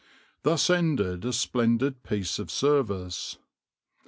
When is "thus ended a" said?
0.41-1.31